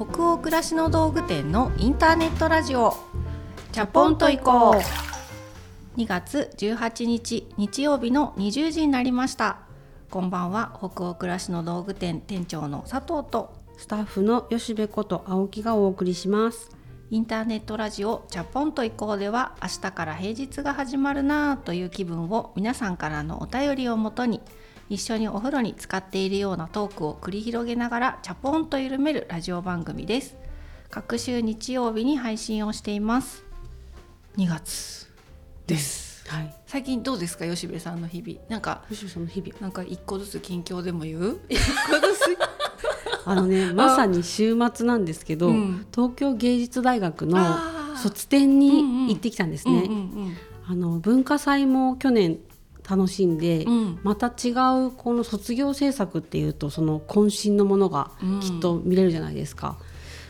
[0.00, 2.96] 北欧暮らしの道具店のインターネットラジオ。
[3.70, 6.00] チャポンと行こう。
[6.00, 9.58] 2月18日日曜日の20時になりました。
[10.08, 10.72] こんばんは。
[10.78, 16.70] 北欧暮らしの道具店店長の佐藤とスタッフの吉部こと青木がお送りします。
[17.10, 24.40] インターネットラジオチャポンと行こうでは明日から平日が始まるなぁという気分を皆さんからのお便りをもとに
[24.90, 30.36] 一緒にお風呂に使っているようなトークを繰り広げながらチャポンと緩めるラジオ番組です。
[30.90, 33.44] 各週日曜日に配信をしています。
[34.36, 35.08] 2月
[35.68, 36.52] です、はい。
[36.66, 37.46] 最近どうですか？
[37.46, 38.40] 吉部さんの日々。
[38.48, 39.54] なんか吉部さんの日々。
[39.60, 41.38] なんか一個ずつ近況でも言う？
[43.24, 45.86] あのね まさに週末なんですけど、うん。
[45.94, 47.38] 東京芸術大学の
[47.96, 49.88] 卒展に行ってきたんですね、
[50.66, 52.40] あの文化祭も去年
[52.90, 53.72] 楽しんで、うん。
[53.72, 58.40] うんまた違うこの卒業制作っていうとその渾身のものがうん。
[58.40, 59.76] きっと見れるじゃないですか、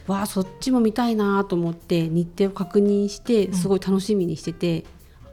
[0.07, 4.85] わあそっちも見たいなと思って日程を確認してすごい楽しみにしてて、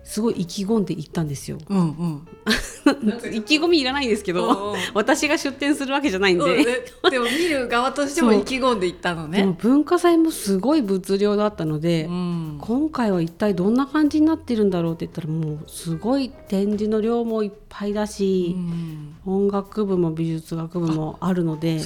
[0.07, 1.57] すごい意気込んで行ったんですよ。
[1.69, 2.27] うんうん
[3.33, 6.43] 意気込みいらないんですけうんどうん私が出展するわけじゃないんで。
[6.45, 9.55] うんででも見る側としても意気込んでいったのね。
[9.59, 21.81] 文化祭もすごい物量だったので、うん今回は一体どんな感じになってるんだろうって言ったらもうすごい展示の量もいっぱいだし、うん音楽部も美術学部もあるので。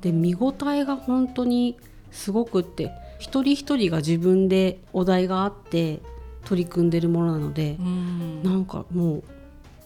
[0.00, 1.76] で見応えが本当に
[2.12, 6.00] すごくって一人一人が自分でお題があって
[6.44, 8.42] 取り組んでるものなのでう、ん。
[8.42, 9.24] なんかもう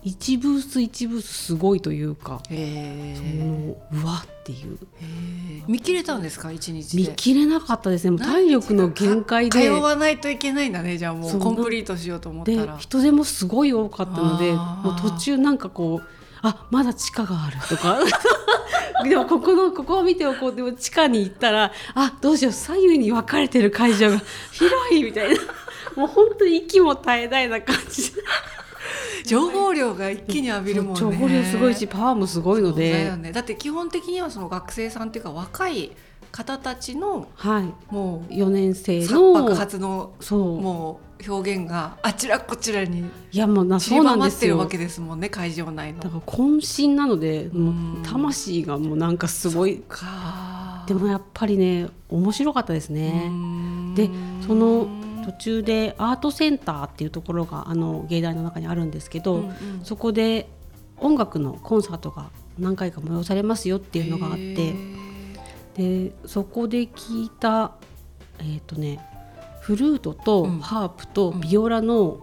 [0.05, 3.45] 一ブース一ブースすごいというか、へそえ。
[3.45, 4.75] のうわっていう。
[4.75, 6.53] へえ見切れたんですか？
[6.53, 7.03] 一日で。
[7.03, 8.13] 見切れなかったですね。
[8.13, 9.63] もう体力の限界で。
[9.63, 11.41] 通わないといけないんだねじゃあもそう。
[11.41, 12.77] うコンプリートしようと思ったでら。
[12.79, 16.09] 人手もすごい多かったのでもう途中なんかこう
[16.43, 17.99] あまだ地下があるとか。
[19.03, 20.55] でもここのここを見ておこう。
[20.55, 22.53] でも地下に行ったらあどうしよう。
[22.53, 25.37] 左右に分かれてる会場が 広いみたいな
[25.97, 28.13] もう本当に息も絶え絶えな感じ。
[28.13, 28.23] で
[29.25, 31.01] 情報量が一気に浴びるもんね。
[31.01, 33.07] 情報量すごいしパワーもすごいので。
[33.07, 33.33] よね。
[33.33, 35.93] だって基本的にはその学生さんっていうか若い
[36.31, 37.93] 方たちのはい。
[37.93, 40.61] もう4年生爆の発のそう。
[40.61, 43.01] もう表現があちらこちらに
[43.33, 46.01] いやもうなそうなばまってるわけですもんね会場内の。
[46.01, 46.11] だ。
[46.11, 47.75] から渾身なのでもう
[48.07, 49.83] 魂がもうなんかすごい。
[49.89, 50.85] か。
[50.87, 53.31] でもやっぱりね面白かったですね。
[53.95, 54.11] で
[54.47, 54.87] その
[55.27, 59.51] 途中でアートセンターっていうところがあの芸大の中にあるんですけど、
[59.83, 60.49] そこで
[60.99, 64.75] 音楽のコンサートが何回か催されますよっていうのがあって
[65.75, 67.73] でそこで聞いた
[68.39, 69.01] えっ、とね
[69.61, 70.61] フルートとうん。
[70.61, 72.21] ハープとビオラの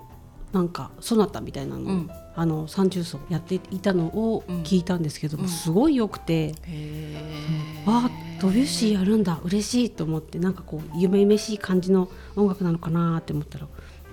[0.54, 5.50] なんかソナタみたいなの、うんあの30奏やっていたのを聞いたんですけども、うん。
[5.50, 6.56] すごい良くて。
[7.86, 8.10] あ
[8.42, 13.68] ドビュッシーやるんだ嬉しいと思ってなんかこう夢々しい感じの音楽なのかなって思ったら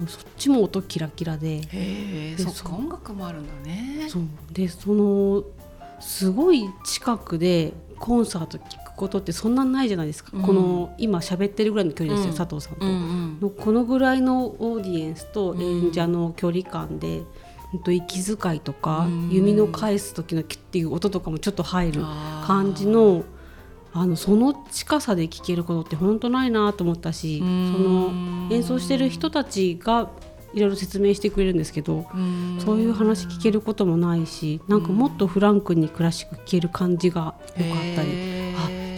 [0.06, 4.06] そっちも音キラキラででそそう音楽もあるんだね。
[4.08, 4.22] そう。
[4.52, 5.44] でその
[6.00, 10.42] すごい近くでコンサート聞くことってそんなないじゃないですか、うん。
[10.42, 12.38] この今喋ってるぐらいの距離ですよ、うん。
[12.38, 12.86] 佐藤さんと。
[12.86, 13.38] うんうん。
[13.40, 17.22] のこのぐらいのオーディエンスと演者の距離感で、
[17.78, 19.30] と息遣いとか、うん。
[19.30, 22.02] 弓の返す時のキュッていう音とかもちょっと入る
[22.44, 23.24] 感じの
[23.92, 30.10] あのその近さで聴けることって本当ないなと思ったしうそんの演奏してる人たちが
[30.54, 32.58] いろいろ説明してくれるんですけどうん。
[32.60, 38.39] そういう話聞けることもないしなんかもっとフランクにクラシック聴ける感じが良かったり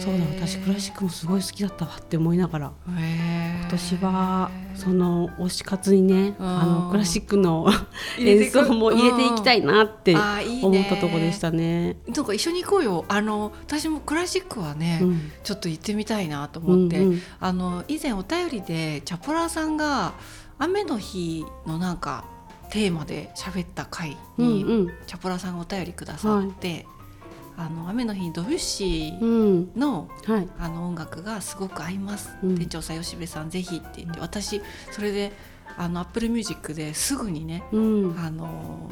[0.03, 2.71] そうだ私クラシックもすごい好きだったわって思いながら。
[2.85, 6.45] 今年はその推し活にねうん。
[6.45, 7.67] あのクラシックの
[8.19, 10.15] 演奏も入れていきたいなって
[10.61, 11.97] 思ったところでしたね。
[12.07, 13.05] なんか一緒に行こうよ。
[13.07, 15.31] あの私もクラシックはね、うん。
[15.43, 17.21] ちょっと行ってみたいなと思って、うんうん。
[17.39, 20.13] あの以前お便りでチャポラさんが
[20.59, 22.25] 雨の日のなんか
[22.69, 24.87] テーマで喋った回に、うんうん。
[25.07, 26.85] チャポラさんがお便りくださって、
[27.57, 29.71] あの雨の日にドビュッシうーん。
[29.75, 30.47] のはい。
[30.59, 32.55] あの音楽がすごく合います、うん。
[32.55, 34.61] 店長さん吉部さんぜひって言って私
[34.91, 35.31] それで
[35.77, 38.15] あのアップルミュージックですぐにねうん。
[38.19, 38.89] あの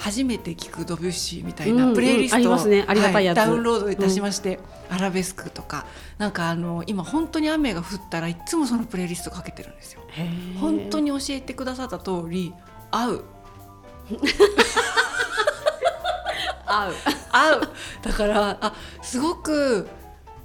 [0.00, 4.58] 初めて聞くドビュッシーみたいなうんプレイリストを、いダウンロードいたしまして、
[4.88, 5.84] アラベスクとか
[6.16, 10.00] なんかあの今本当に雨が降ったらいつもそのプレイリストかけてるんですよ。
[10.58, 12.54] 本当に教えてくださった通り
[12.90, 13.24] 合う
[16.72, 16.94] 合う。
[17.32, 17.60] 合う。
[18.02, 19.88] だからあすごく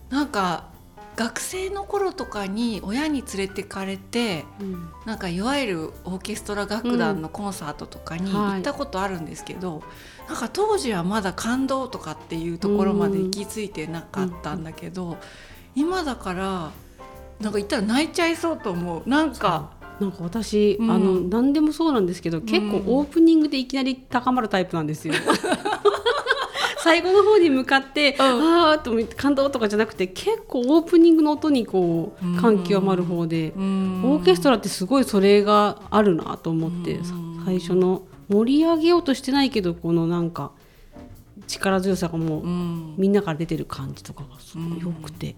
[0.10, 0.74] なんか
[1.16, 4.90] 学生の頃とかに親に連れてかれてうん。
[5.06, 8.52] なんかいわゆるオーケストラ楽団のコンサートとかにはい。
[8.56, 9.84] 行ったことあるんですけど、
[10.28, 15.18] なんか当時はまだ感動とかっていうところまで行き着いてなかったんだけど、
[15.76, 16.72] 今だから
[17.40, 19.10] なんか言ったら泣いちゃいそうと思う。
[19.10, 20.92] なんかなんか私、うん。
[20.92, 25.14] あの何でもそうなんですけど結構オープニングでいきなり高まるタイプなんですよ。
[26.80, 28.16] 最後の方に向かって、ん。
[28.20, 37.42] あーっと感動とかじゃなくて結構オープニングの音にこう感極まる方で、オオーケストラってすごいそれがあるなと思って、うん。
[37.46, 40.52] 最初の盛り上げようとしてないけどこのなんか
[41.48, 42.96] 力強さがもう、うん。
[42.98, 45.36] みんなから出てる感じとかがすごい良くて、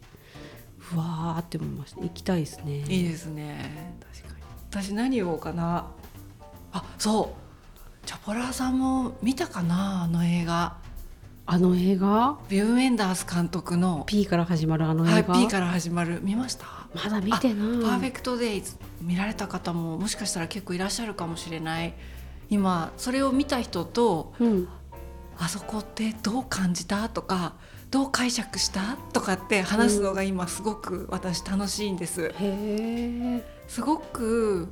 [0.78, 2.02] ふわーって思いました。
[2.02, 2.84] 行きたいですね。
[2.90, 3.96] いいですね。
[4.14, 4.37] 確かに
[4.82, 5.88] 私何言おうかな。
[6.72, 7.36] あそ
[8.04, 8.08] う。
[8.08, 10.78] チャポラーさんも見たかなあの映画。
[11.48, 12.38] あの映画？
[12.48, 14.04] ビュー・ウェンダース監督の。
[14.06, 16.20] P から始まるあのはい、映画、P から始まる。
[16.22, 16.66] 見ました？
[16.94, 17.68] まだ見てない。
[17.82, 21.96] パーフェクトデイズ見られた方ももしかしたら結構いらっしゃるかもしれない。
[22.52, 24.68] 今それを見た人とうん、
[25.40, 27.10] あそこってどう感じた？
[27.10, 27.54] とか
[27.90, 28.98] どう解釈した？
[29.12, 32.28] とかって話すのが今すごく私楽しいんです。
[32.28, 34.68] へえすごく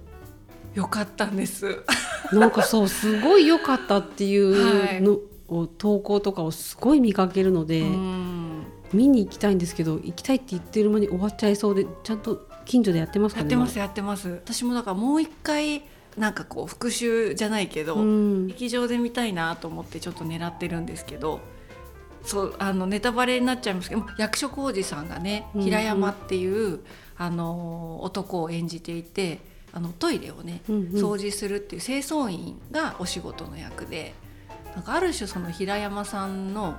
[0.74, 1.84] 良かったんです。
[2.32, 8.66] なんかそうすごい良かったっていうのを、投稿とかをすごい見かけるので、うん。
[8.94, 14.30] 見に行きたいんですけど行きたいって言ってる間に終わっちゃいそうでちゃんと近所でやってますかねやってますやってます。
[14.30, 15.84] 私もだからもう一回
[16.18, 18.48] なんかこう復習じゃないけど、うん。
[18.48, 21.42] 劇場で見たいなと思ってちょっと狙ってるんですけど
[22.24, 25.62] そうあのネタバレになっちゃいますけど役所広司さんがねうん。
[25.62, 26.80] 平山っていう、
[27.18, 29.40] あの男を演じていて
[29.72, 34.14] あのトイレをね掃除するっていう清掃員がお仕事の役で
[34.74, 36.76] なんかある種その平山さんの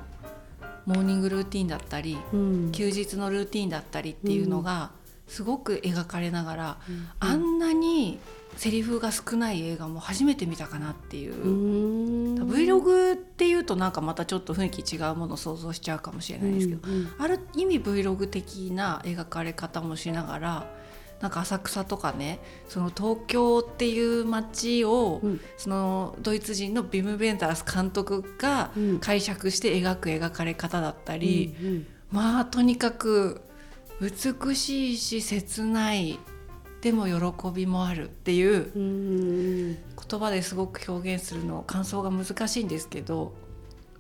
[0.87, 2.73] モーニングルーティンだったりうん。
[2.73, 4.91] 休日のルーティンだったりっていうのが
[5.27, 7.09] すごく描かれながら、うん。
[7.19, 8.21] あんなに
[8.57, 11.35] セリフが少ない映画も初めて見たかなっていう。
[11.35, 20.67] う Vlog っていうとなんかまたちょっと雰囲気違うものを想像しちゃうかもしれないですけど、うんうんある意味 Vlog 的な描かれ方もしながら
[21.21, 25.41] なんか浅草とかねその東京っていう街を、うん。
[25.57, 28.99] そのドイツ人のビム・ベンダース監督がうん。
[29.01, 31.87] 解釈して描く描かれ方だったり、うんうん。
[32.11, 33.41] まあとにかく
[34.01, 36.19] 美しいし切ない
[36.83, 39.79] でも喜びもあるっていううん。
[40.09, 43.35] 言葉ですごく表現するの感想が難しいんですけど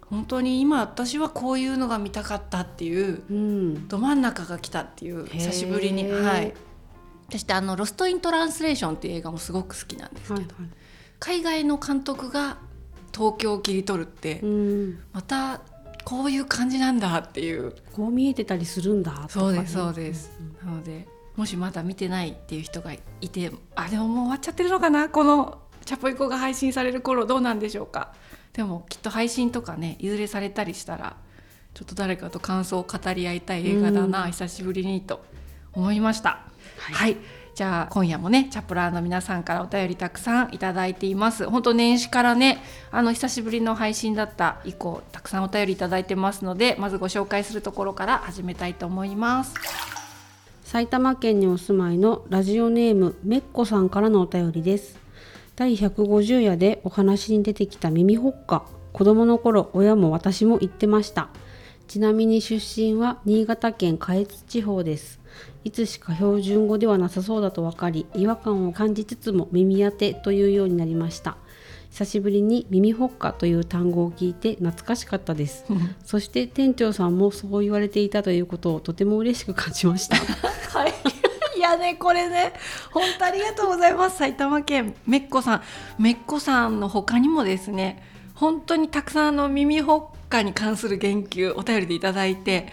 [0.08, 3.88] 本当に今私はこういうのが見たかったっていううん。
[3.88, 6.10] ど真ん中が来たっていう久しぶりに。
[6.10, 6.54] はい。
[7.30, 10.70] そしてあの「ロスト・イン・トランスレーション」っていう映画もすごく好きなんですけど、はいはい。
[11.18, 12.58] 海外の監督が
[13.12, 14.98] 東京を切り取るってうん。
[15.12, 15.60] また
[16.04, 17.74] こういう感じなんだっていう。
[17.92, 19.28] こう見えてたりするんだとかね。
[19.28, 20.30] そうですそうです、
[20.64, 28.12] なのでもしまだ見てないっていう人がいてあでももう終わっちゃってるのかなこの「チャポイコ」が配信される頃どうなんでしょうか。
[28.54, 31.16] でもきっと配信とかねいずれされたりしたら
[31.74, 35.22] ちょっと誰かと感想を語り合いたい映画だな、久しぶりにと
[35.74, 36.40] 思いました。
[36.78, 37.18] はい、
[37.54, 41.50] じゃあ今夜もねチャプラーの皆さんからお便りたくさんいただいています。
[41.50, 49.54] 本当年始からねあの久しぶりの配信だった以降たくさんお便りいただいてますのでまずご紹介するところから始めたいと思います
[50.66, 54.98] 埼玉県にお住まいのラジオネームめっこさんからのお便りです。
[55.54, 58.66] 第150夜でお話に出てきた耳ほっか。
[58.92, 61.28] 子供の頃親も私も言ってました。
[61.86, 65.20] ちなみに出身は新潟県下越地方です。
[65.62, 71.36] いつしか標準語ではなさそうだと分かり違和感を感じつつも耳当てというようになりました。
[71.96, 75.64] 久しぶりに耳ほっかという単語を聞いて懐かしかったです。
[76.04, 80.16] そして店長さんもそう言われていたということをとても嬉しく感じました。
[80.78, 80.92] はい。
[81.56, 82.52] いやねこれね
[82.90, 84.18] 本当ありがとうございます。
[84.18, 84.94] 埼玉県。
[85.06, 85.62] めっこさん。
[85.98, 88.02] めっこさんの他にもですね
[88.34, 92.70] 本当にたくさんあの耳ほっかに関する言及お便りでいただいて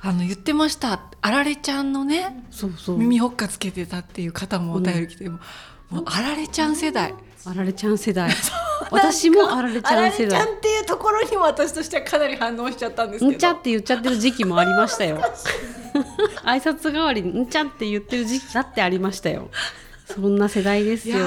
[0.00, 1.00] あの言ってました。
[1.22, 2.44] あられちゃんのね
[2.86, 5.40] 耳ほっかつけてたっていう方もお便り来て、も
[5.90, 7.12] うもうあられちゃん世代。
[7.46, 8.30] あられちゃん世代
[8.90, 10.40] 私もあられちゃん世代。
[10.40, 13.32] あられちゃんっていうところにも私としてはかなり反応しちゃったんですけど。
[13.32, 15.18] んちゃって言っちゃってる時期もありましたよ。
[16.44, 19.48] 挨拶代わりにんちゃって言ってる時期だってありましたよ。
[20.06, 21.18] そんな世代ですいよ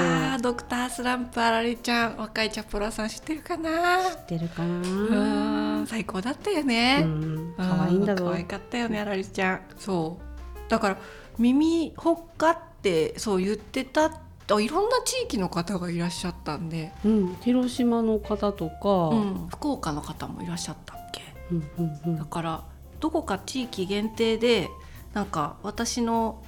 [0.41, 3.69] ドクタースランプあられちゃん若いチャポラさん知ってるかな？
[4.09, 7.01] 知ってるかうな最高だったよね。
[7.03, 8.25] うん可愛いんだぞ。
[8.25, 9.61] う可愛かったよねあられちゃん。
[9.79, 10.69] そう。
[10.69, 10.97] だから
[11.37, 14.09] 耳ほっかってそう言ってた
[14.51, 17.37] あいろんな地域の方がいらっしゃったんで、うん。
[17.41, 21.21] 広島の方とか、うん、福岡の方もいらっしゃったっけ？
[21.51, 22.17] うんうんうん。
[22.17, 22.63] だから
[22.99, 24.69] どこか地域限定で
[25.13, 26.43] なんか私の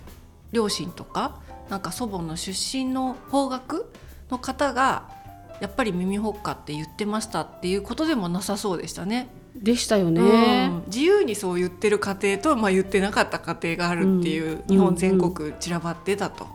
[0.52, 3.86] 両親とかなんか祖母の出身の方角
[4.30, 5.10] の方が
[5.62, 9.30] やっぱり耳ほっかって言ってましたっていうことでもなさそうでしたね。
[9.56, 10.84] でしたよね、うん。
[10.88, 14.68] 自由にそう言ってる家庭と、まあ、言ってなかった家庭があるっていう、うん。
[14.68, 16.48] 日本全国散らばってたと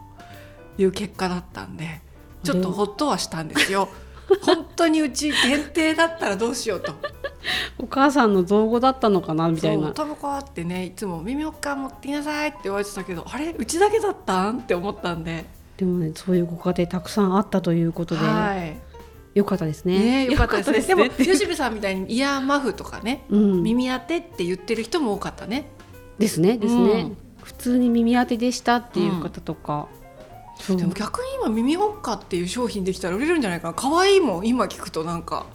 [0.79, 2.01] いう結果だったんで
[2.43, 3.89] ちょっとほっとはしたんですよ。
[4.43, 6.93] 本当にうち限定だったらどうしようと。
[7.79, 9.87] お母さんの造語だったのかなみたいな。
[9.87, 13.55] そうタバコってねいつも「耳おっか持ってきなさい」って言われてたけどあれ？
[13.59, 14.59] うちだけだったん？
[14.59, 15.47] って思ったんで、
[15.77, 18.77] でもねそういうご家庭たくさんあったということで、はい。
[19.35, 19.99] よかったですね。
[19.99, 20.87] ねよかったですね。
[20.87, 25.71] でも吉部さんみたいにイヤーマフとかね、うん、耳当てって言ってる人も多かったね。
[26.19, 27.17] ですねですね、うん。
[27.43, 29.89] 普通に耳当てでしたっていう方とか、
[30.69, 33.75] でも逆に今耳ほっかっていう商品できたら売れるんじゃないかな。
[33.75, 35.47] 可愛いもん今聞くとなんか、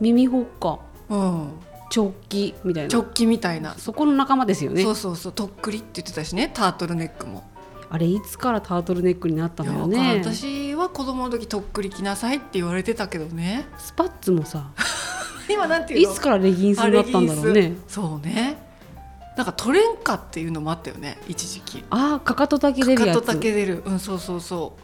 [0.00, 0.78] 耳ほっか。
[1.08, 1.50] うん、
[1.94, 2.94] 直帰みたいな。
[2.94, 4.82] 直帰みたいな、そこの仲間ですよね。
[4.82, 5.32] そうそうそう。
[5.32, 6.50] とっくりって言ってたしね。
[6.52, 7.44] タートルネックも、
[7.90, 10.20] あれいつからタートルネックになったのよね。
[10.24, 13.66] 私は子供の時とっくり着なさいって言われてたけどね。
[13.78, 14.70] スパッツもさ。
[15.50, 16.12] 今なんていうの？
[16.12, 17.76] いつからレギンスになったんだろうね。
[17.88, 18.71] そうね
[19.36, 21.84] なんかトレンカっていうのもあったよね一時期。
[21.90, 23.82] ああかかとだけ出るかかとだけ出る。
[23.84, 24.80] うんそうそうそう。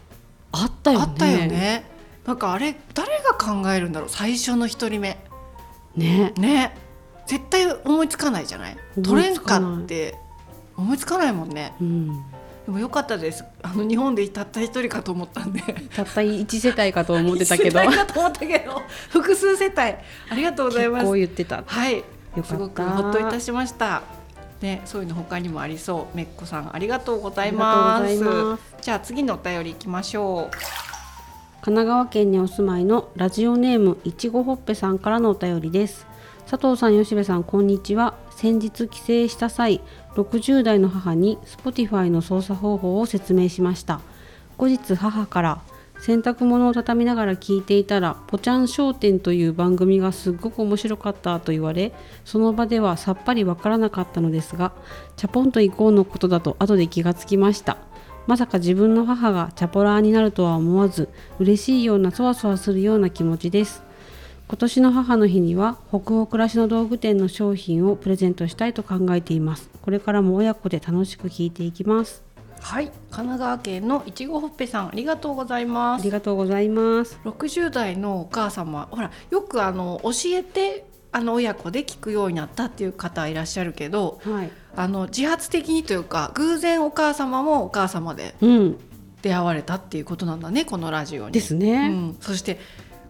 [0.51, 1.05] あったよね。
[1.05, 1.85] あったよね。
[2.25, 5.17] なんかあれ誰が考えるんだろう最初の一人目。
[5.95, 6.33] ね。
[6.37, 6.75] ね。
[7.27, 8.77] 絶対思いつかないじゃない？
[9.03, 10.15] ト思レンカって。
[10.75, 11.73] 思いつかないもんね。
[11.79, 12.07] うん。
[12.07, 13.43] でもよかったです。
[13.61, 15.61] あの日本でたった一人かと思ったんで。
[15.95, 17.81] たった一世帯かと思ってたけど。
[17.81, 18.81] 一世帯かと思ったけど。
[19.09, 19.79] 複数世帯。
[19.79, 19.95] あ
[20.35, 21.63] りがとうござい結構ます言ってた。
[21.65, 21.97] はい。
[21.97, 22.43] よかった。
[22.45, 24.01] すごくほっといたしました
[24.61, 26.17] ね、そういうの他にもありそう。
[26.17, 28.19] めっこさんありがとうございます。
[28.21, 28.75] ます。
[28.81, 30.55] じゃあ次のお便りいきましょう。
[31.61, 36.07] 神奈川県にお住まいのラジオネームいちごほっぺさんからのお便りです。
[36.49, 38.15] 佐藤さん吉部さんこんにちは。
[38.31, 39.81] 先日帰省した際
[40.15, 44.01] 60代の母に Spotify の操作方法を説明しました。
[44.57, 45.61] 後日母から
[45.99, 51.91] 洗濯物を畳みながら聞いていたら「ぽちゃん商店」という番組がすっごく面白かったと言われ
[52.23, 54.71] その場ではさっぱりわからなかったのですが
[55.17, 57.77] チャポンと行こうのことだと後で気がつきました。
[58.27, 63.81] まさか自分の母がチャポラーになるとは思わず嬉しいようなそわそわするような気持ちです。
[64.47, 69.69] 今年の母の日には北欧暮らしの道具店の商品をプレゼントしたいと考えています。
[69.81, 72.28] これからも親子で楽しく聞いていきます。
[72.61, 72.85] はい。
[72.85, 76.01] 神奈川県のいちごほっぺさんありがとうございます。
[76.01, 77.19] ありがとうございます。
[77.23, 84.51] 60代のお母様ほらよくあの教えてあの親子で聞くようになったっていう方いらっしゃるけどはい。
[84.75, 88.79] あの自発的にというか偶然お母様もお母様でうん。
[89.21, 91.31] 出会われたっていうことなんだねこのラジオに。
[91.31, 92.59] ですね、うん、そして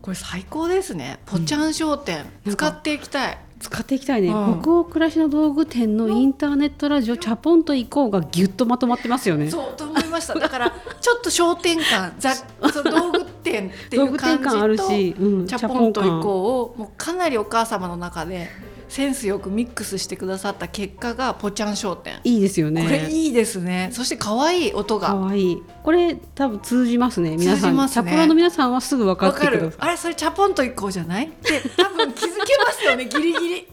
[0.01, 1.19] これ最高ですね。
[1.25, 2.53] ぽちゃん商店、うん。
[2.53, 4.61] 使っていきたい使っていきたいね、うん。
[4.61, 9.49] 北欧暮らしの道具店のインターネットラジオチャポンと行こうがギュッとまとまってますよね。
[9.51, 10.33] そうと思いました。
[10.33, 18.49] だからちょっと商店感ざ 道具店っていう感じとチャポンと行うこうをもうかなりお母様の中で
[18.89, 22.83] センスよくミックスしてくださった結果がぽちゃん商店、いいですよね。
[22.83, 23.89] これいいですね。
[23.93, 25.15] そして可愛い音かが。
[25.15, 25.63] わいい。
[25.83, 27.59] これ多分通じますね皆さん。
[27.61, 28.03] 通じますね。
[28.03, 29.83] チャポラの皆さんはすぐ分かわかってくださる。
[29.83, 31.27] あれそれチャポンと行こうじゃない？
[31.27, 33.57] って多分気づけますよね ギリギリ。
[33.59, 33.65] い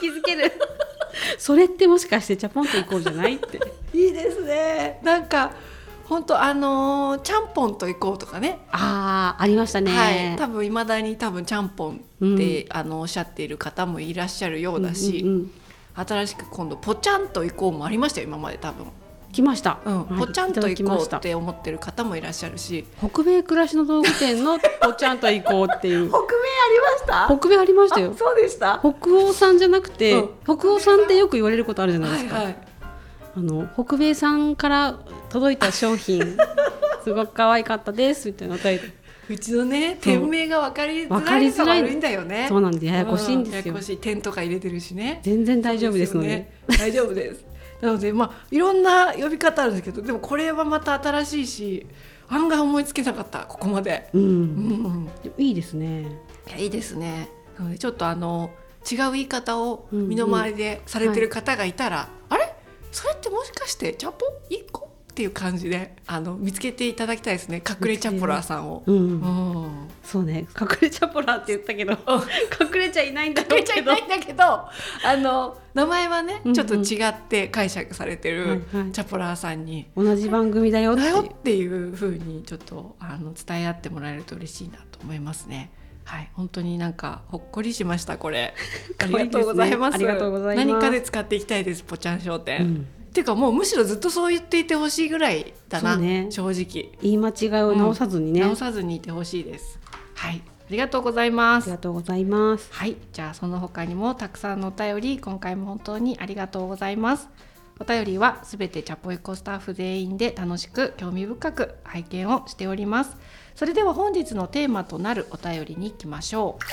[0.00, 0.52] 気づける。
[1.38, 3.58] それってもしかしてチャポンと行こうじゃないって。
[3.92, 5.00] いいですね。
[5.02, 5.50] なんか
[6.10, 8.58] 本当あのーちゃんぽんと行こうとかね。
[8.72, 15.50] ああありましたね、はい、多分いまだに多分ちゃんぽんって、あのおっしゃっている方もいらっしゃるようだし、うんうんうん。
[15.94, 18.86] 新しく今度ぽちゃんと行こうもありましたよ今まで多分、
[19.32, 19.78] 来ました、
[20.18, 22.84] ぽちゃんと行こうって思ってる方もいらっしゃるし。
[22.98, 26.08] 北米暮らしの道具店のぽちゃんと行こうっていう。
[26.10, 26.26] 北米あ
[26.72, 27.38] りました？
[27.38, 28.14] 北米ありましたよ。
[28.18, 28.78] そうでした？
[28.78, 30.30] は北欧さんじゃなくて、うん。
[30.58, 32.56] 北欧さんってよく言われることあるじゃないですか、いはい。
[33.36, 34.98] あの北米さんから
[35.30, 36.36] 届いた商品
[37.04, 38.80] すごく可愛かったですみたいなお便り
[39.30, 42.46] うちのね店名が分かりづらりいのが悪いんだよね。
[42.48, 43.62] そうなんですややこしいんですよ。
[43.62, 43.96] うややこしい。
[43.96, 45.20] 点とか入れてるしね。
[45.22, 46.28] 全然大丈夫ですので。
[46.28, 46.52] ね。
[46.76, 47.44] 大丈夫です。
[47.80, 51.86] なのでまあいろんな呼び方あるんですけどでもこれはまた新しいし
[52.28, 56.06] 案外思いつけなかったここまで、うん、うん、いいですね。
[56.48, 57.30] いやいいですね。
[57.56, 58.50] なのでちょっとあの
[58.90, 60.08] 違う言い方をうんうん。
[60.08, 62.52] 身の回りでされてる方がいたら、あれ？
[62.90, 64.26] それってもしかしてチャポ？
[64.48, 64.89] 一個？
[65.20, 67.62] っていう感じであの見つけていただきたいですね。
[67.68, 68.82] 隠れチャポラーさんを。
[68.86, 69.88] うん、うん。
[70.02, 70.46] そうね。
[70.58, 71.92] 隠れチャポラーって言ったけど。
[72.58, 74.70] 隠れちゃいないんだろ隠れちゃうけどいないんだけどあ
[75.18, 78.56] の名前はねちょっと違って解釈されてるはいは
[78.88, 78.92] い。
[78.92, 79.90] チャポラーさんに。
[79.94, 81.02] 同じ番組だよって。
[81.02, 85.70] だいうよっていう風にちょっとあの伝え合ってもらえると嬉しいなと思いますね。
[86.04, 88.54] はい、本当になんかほっこりしましたこれ。
[88.98, 89.96] ありがとうございます。
[89.96, 90.66] ありがとうございます。
[90.66, 92.62] 何かで使っていきたいですぽちゃん商店。
[92.62, 92.86] うん。
[92.99, 96.28] っていうかもうむしろずっとそう言っていてほしいぐらいだな、ね。
[96.30, 96.92] 正直。
[97.02, 99.78] 言い間違いを直さずにね、直さずにいてほしいです。
[100.14, 100.42] はい。
[100.70, 101.64] りがとうございます。
[101.64, 102.72] ありがとうございます。
[102.72, 102.96] はい。
[103.12, 107.28] じゃあその他にもたくさんのお便り今回も本当にありがとうございます。
[107.78, 113.16] お便りはすべてチャポエコスタッフ全員で楽しく興味深く拝見をしております。
[113.54, 116.64] それでは本日のテーマとなるお便りに行きましょう。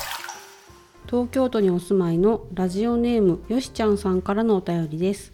[1.10, 5.32] 東京都にお住まいのラジオネームよしちゃんさんからのお便りです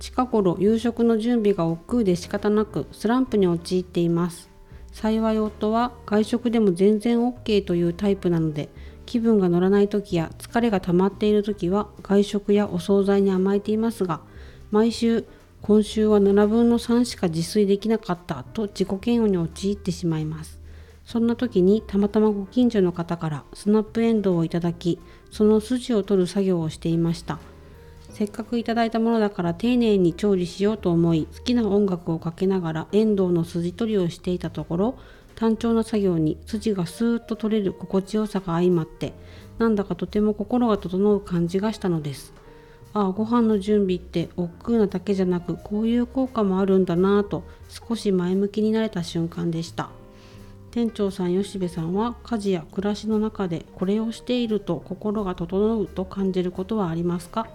[0.00, 4.48] 近頃夕食の準備が億劫で仕方なくスランプに陥っています。
[4.92, 8.70] 幸い夫は外食でも全然 OK というタイプなので
[9.04, 14.22] 気分が乗らない時や疲れが溜まっている時は外食やお惣菜に甘えていますが
[14.70, 15.26] 毎週
[15.60, 20.58] 今週は7分の3しか自炊できなかったと自己嫌悪に陥ってしまいます。
[21.04, 24.98] そんな時にたまたまご近所の方からスナップエンドウをいただき
[25.30, 27.38] その筋を取る作業をしていました。
[28.20, 34.98] せっかくいただいたものだから丁寧に調理しようと思い好きな音楽をかけながらエンドウの筋取りをしていたところ
[35.36, 39.14] 単調な作業に筋がスーッと取れる心地よさが相まって
[39.56, 42.34] なんだかとても心が整う感じがしたのです。
[42.92, 49.88] ああご飯の準備って億劫なだけじゃなくこういう効果もあるんだなぁと少し前向きになれた瞬間でした。
[50.72, 57.48] 店長さん吉部さんは家事や暮らしの中でこれをしていると心が整うと感じることはありますか？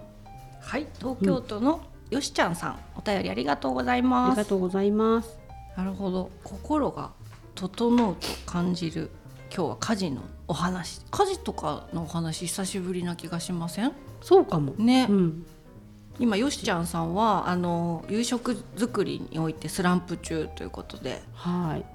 [0.65, 0.87] はい。
[0.97, 4.31] 東京都のよしちゃんさん、お便りありがとうございあます。
[4.31, 5.37] りがとうございます。
[5.77, 6.31] なるほど。
[6.43, 7.11] 心が
[7.53, 9.11] 整うと感じる
[9.55, 11.01] 今日は家事のお話。
[11.11, 13.91] 家事とかのお話久しぶりな気がしません？
[14.21, 14.73] そうかも。
[14.77, 15.45] ね、うん。
[16.17, 21.85] 今よしちゃんさんはあの夕食作りにおいてスランプ中ということで、はい。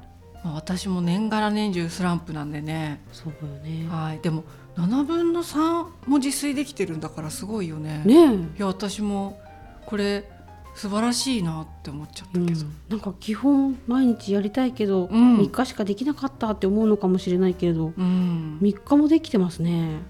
[0.45, 3.89] まあ、私も年がら年中スランプなんでね、そうよね。
[3.91, 4.45] はい、でも
[4.87, 8.03] 7分の3も自炊できてるんだからすごいよね。
[8.05, 8.35] ねえ。
[8.35, 9.41] いや私も
[9.87, 10.31] これ
[10.75, 12.47] 素晴らしいなって思っちゃったうん。
[12.47, 15.39] けど、なんか基本毎日やりたいけど、うん。
[15.39, 18.59] 3日しかできなかったって思うのかもしれないけれどうん。
[18.63, 20.01] 3日もできてますね。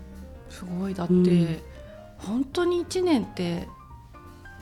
[0.48, 0.94] すごい。
[0.94, 1.62] だって、うん
[2.20, 3.66] 本当に1年って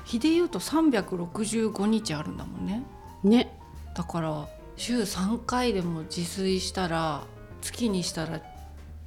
[0.05, 2.85] 日で言うと365日あるんだもんね。
[3.25, 3.59] ね。
[3.97, 7.25] だから週3回でも自炊したら
[7.61, 8.41] 月にしたら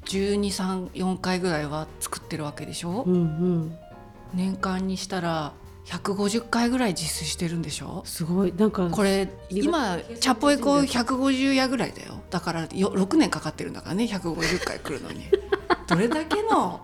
[0.05, 3.77] 1234回ぐらいは作ってるわけでしょ、うんうん。
[4.33, 5.53] 年間にしたら
[5.85, 8.03] 150回ぐらい自炊してるんでしょ？
[8.05, 8.53] すごい。
[8.55, 12.21] なんかこれ今チャポエコ150夜ぐらいだよ。
[12.29, 15.25] だからよ6年かかってるんだからね150回来るのに。
[15.87, 16.81] どれだけの？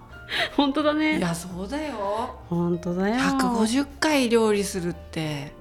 [0.58, 2.40] 本当だいねやそうだよ。
[2.50, 3.16] 本当だよ。
[3.16, 5.54] 150回料理するって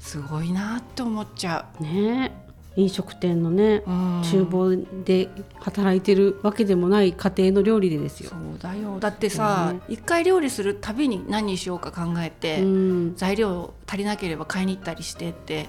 [0.00, 2.32] すごいなって思っちゃね
[2.76, 4.22] 飲食店のねう、うん。
[4.22, 5.28] 厨房で
[5.60, 8.30] 働いてるわけでもない家庭の料理でですよ。
[8.30, 8.36] そ。
[8.36, 8.98] うだよ。
[9.00, 13.16] だってさ一、回料理するたびに何にしようか考えて、うん。
[13.16, 15.66] 材料足りなければ買いに行ったりしてって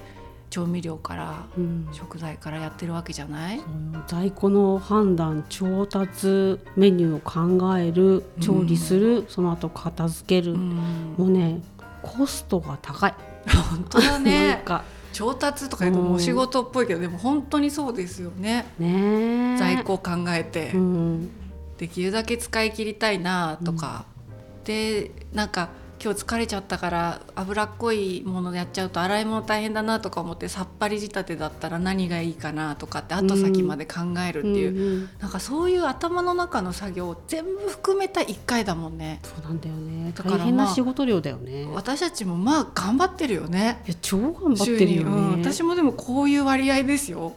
[0.49, 1.87] 調味料からうん。
[1.91, 3.61] 食材からやってるわけじゃない？
[4.07, 11.15] 在庫の判断調達メニューを考える調理する、その後片付ける、うん。
[11.17, 11.61] もうね
[12.01, 13.13] コストが高い。
[13.71, 14.61] 本当だね。
[14.65, 18.65] か調達とか言うともうお仕事っぽいけど、でも本当にそうですよね。
[18.79, 21.29] ね在庫を考えて、うん。
[21.77, 24.05] できるだけ使い切りたいなとか、
[24.65, 25.69] でなんか
[26.01, 39.19] 今日疲れちゃったから脂っこいものやっちゃうと洗い物大変だなとか思ってさっぱり仕立てだったら何がいいかなとかって後先まで考えるっていう、うんうんなんかそういう頭の中の作業を全部含めた1回だもんね。
[39.23, 40.13] そうなんだよね。
[40.15, 43.81] だから大変なまあ仕事量だよね、私たちもまあ頑張ってるよね。
[43.85, 47.33] いや超頑張ってるよね、うん、私もでもこういう割合ですよ。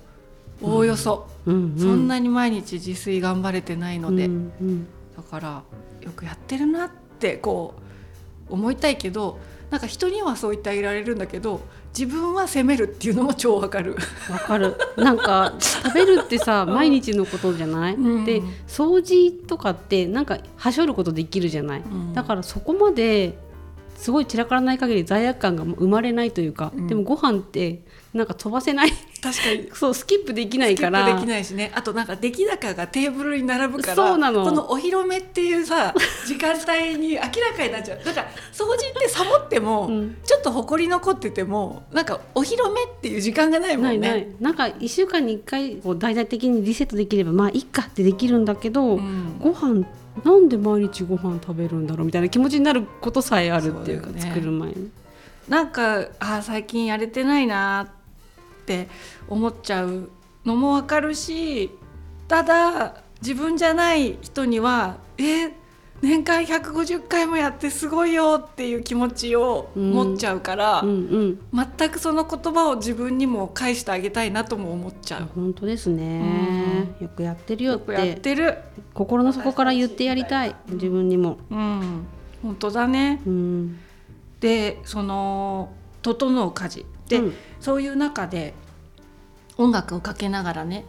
[0.62, 4.86] おおよそ、うんうん、そんなに毎日自炊頑張れてないので、うんうん。
[5.16, 5.62] だから
[6.00, 7.81] よくやってるなってこう
[8.48, 9.38] 思いたいけど
[9.70, 11.62] なんか人にはそう言ってあげられるんだけど
[11.98, 13.96] 自分は責めるっていうのも超わかる。
[14.30, 14.76] わかる。
[14.96, 18.24] なんか食べるってさ毎日のことじゃない、うん。
[18.24, 22.12] で掃除とかってなんかはしょることできるじゃない、ん。
[22.12, 23.38] だからそこまで
[23.96, 26.86] すごい散らからない限り罪悪感が生まれないというか、うん。
[26.86, 27.82] でもご飯って
[28.14, 28.92] なんか飛ばせない。
[29.22, 29.70] 確かに。
[29.74, 31.72] そうスキップできないスキッからプできないしね。
[31.74, 34.44] あとなんか出来高がテーブルに並ぶからそうなの。
[34.44, 35.94] このお披露目っていうさ
[36.26, 38.04] 時間帯に明らかになっちゃう。
[38.04, 40.16] だから掃除ってサボっても、うん。
[40.24, 43.98] ちょっと埃残っててもなんかお披露目っていう時間がないもんね。
[43.98, 44.26] ないない。
[44.40, 49.38] なんか1週間に1回こう大々的にリセットできればまあいいかってできるんだけど、うん。
[49.40, 49.86] ご飯
[50.24, 54.20] なんで毎日ご飯食べるんだろうみたいな気持ちになることさえあるっていうかね。
[54.20, 54.90] 作る前に。
[55.48, 57.88] なんかあー最近やれてないな
[58.62, 58.88] って
[59.28, 60.10] 思っちゃう
[60.44, 61.70] のもわかるし
[62.28, 65.52] ただ自分じゃない人にはえ
[66.02, 71.68] 年間150回もやってすごいよっていう気持ちを持っちゃうから、うんうん。
[71.78, 75.28] 全くその言葉を自分にも返してあげたいなとも思っちゃう。
[75.32, 78.58] 本当ですね、よくやってるよっよくやっててる。
[78.94, 80.56] 心の底から言ってやりたい。
[80.70, 82.04] 自分にも、うん、
[82.42, 83.22] 本当だね。
[83.24, 83.78] うん、
[84.40, 85.70] でその
[86.02, 87.34] 整う家事で、うん。
[87.60, 88.54] そういう中で
[89.58, 90.84] 音楽をかけながらね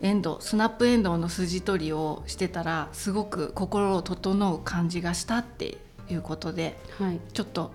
[0.00, 5.78] エンドスナップエンドウの筋取りをしてたらすごく心を整う感じがしたって
[6.10, 7.20] いうことではい。
[7.32, 7.72] ちょっと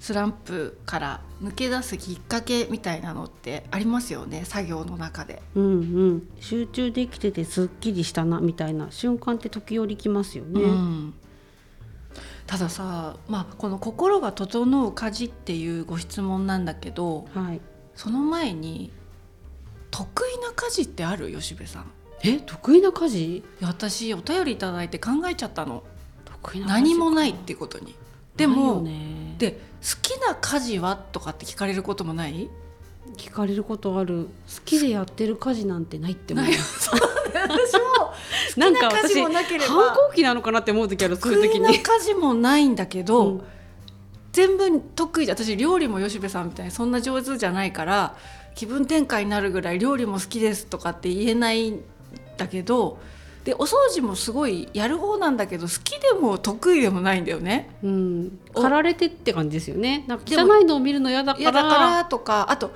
[0.00, 5.42] スランプから抜け出すきっかけみたいなのってありますよね作業の中で。
[5.54, 5.68] うんう
[6.14, 6.28] ん。
[6.40, 11.14] 集中できててすっきりしたなみたいな瞬間って時折きますよね、うん
[12.48, 17.60] たださ、まあ、この「心が整う家事」っていうご質問なんだけどはい。
[17.94, 18.90] その前に
[19.90, 21.30] 得意な家事ってある？
[21.32, 21.82] 吉部さん。
[22.26, 22.40] いえ？
[22.40, 23.44] 得意な家事？
[23.60, 25.84] や私お便りいただいて考えちゃったの。
[26.24, 27.94] 得意な家事何もないっていうことに。
[28.36, 29.58] でも、ね、で好
[30.00, 30.96] きな家事は？
[30.96, 32.48] とかって聞かれることもない？
[33.18, 34.24] 聞かれることある。
[34.24, 36.46] 好きでやってる家事なんてないって思う。
[36.48, 38.14] 私も
[38.54, 39.66] 好なんかきな家事私もなければ。
[39.66, 43.42] 反抗期なのかなって思う時あるそういう時に家事もないんだけど、うん。
[44.32, 48.14] 全部得意じゃ私料理も吉部さんみたいにそんな上手じゃないから
[48.54, 51.82] 気分転換になるぐらい料理も好きですとかって言えないん
[52.36, 52.98] だけど
[53.44, 57.70] でお掃除もすごいやる方なんだけど好きでも得意でもないんだよね。
[57.82, 58.62] うん、お。
[58.62, 60.04] 駆られてって感じですよね。
[60.06, 61.52] なんか汚いのを見るの嫌だから。
[61.52, 62.72] だからとかあと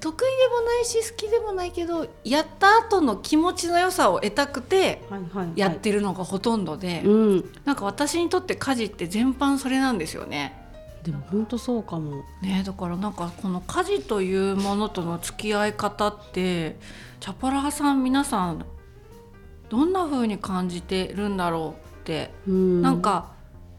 [0.00, 7.52] 得意でもないし好きでもないけどやった後の気持ちの良さを得たくてはいはいはい、やってるのがほとんどで、うん。
[7.64, 10.56] なんか私にとって家事って全般それなんですよね。
[11.02, 12.24] でも本当そうかも。
[12.42, 16.78] ねだからなんかこの家事というものとの付き合い方って
[17.20, 18.64] チャパラーさん皆さん
[19.68, 22.82] どんな風に感じてるんだろうって、うん。
[22.82, 23.32] なんか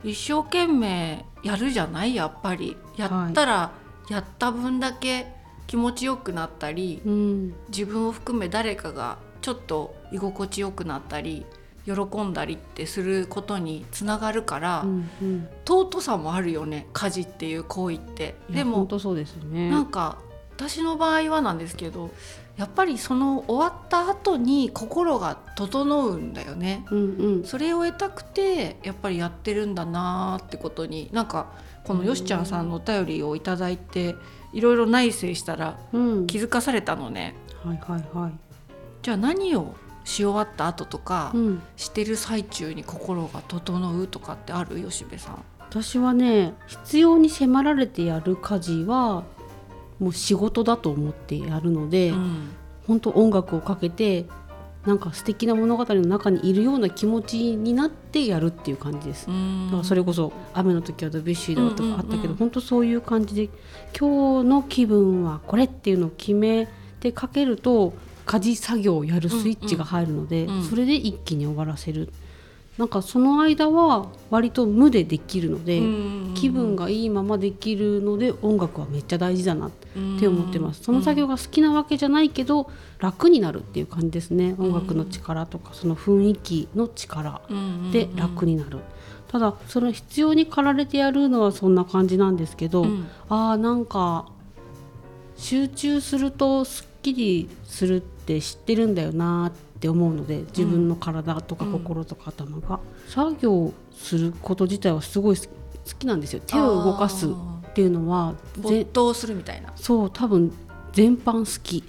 [0.03, 2.15] 一生懸命やるじゃない？
[2.15, 2.77] やっぱり。
[2.97, 3.71] やったら
[4.09, 5.27] やった分だけ
[5.71, 7.53] 気持ちよくなったりうん。
[7.69, 11.45] 自分を含め誰かがちょっと居心地よくなったり
[11.85, 15.47] 喜んだりってすることにつながるから、うんうん。
[15.65, 18.35] 尊さもあるよね家事っていう行為って。
[18.49, 19.69] でも本当そうですよね。
[19.69, 20.17] なんか
[20.57, 22.11] 私の場合はなんですけど
[22.61, 26.85] やっぱりその終わった後に心が整うんだよね。
[26.91, 31.47] うんうんそれを得たくてやっぱりやってるんだなーってことになんか
[31.83, 34.15] このよしちゃんさんのお便りをいただいて
[34.53, 37.33] いろいろ内省したらうん気づかされたのね。
[37.63, 38.31] はいはいはい
[39.01, 44.79] じゃあ何をし終わった後とか、うんしてる最中に心が整うとかってある？
[44.87, 45.43] 吉部さん。
[45.59, 49.23] 私はね必要に迫られてやる家事は
[50.01, 52.49] もう仕事だと思ってやるので、うん。
[52.87, 54.25] 本当音楽をかけて
[54.85, 59.29] なんか素敵な物語の中にいるような気持ちになってやるっていう感じです。
[59.29, 59.67] うん。
[59.67, 63.49] だからそれこそ雨の時はドビュッシーだとかあったけど、本当そういう感じで
[63.97, 66.67] 今日の気分はこれっていうのを決め
[66.99, 67.93] てかけると
[68.25, 72.11] 家事作業をやるスイッチが入るので、それで一気に終わらせる
[72.81, 79.71] なんかその間は割と無でできるので、うん気分がいいままできるので音楽はめっちゃ大事だなっ
[80.19, 80.81] て思ってます。
[80.81, 84.55] その作業が好きなわけじゃないけど楽になるっていう感じですね。
[84.57, 87.41] 音楽の力とかその雰囲気の力
[87.91, 88.79] で楽になる。
[89.27, 94.25] ただその必要に駆られてやるのはそんな感じなんですけど、うんあーなんか
[95.37, 105.43] 集中するとすっきりするって知ってるんだよなって思うので自分の体とか心とか頭が、作業すること自体はすごい好
[105.97, 106.41] きなんですよ。
[106.45, 107.29] 手を動かすっ
[107.73, 109.73] ていうのはぜ没頭するみたいな。
[109.75, 110.51] そう多分
[110.93, 111.83] 全般好き。